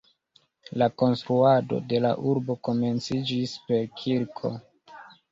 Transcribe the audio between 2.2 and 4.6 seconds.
urbo komenciĝis per kirko.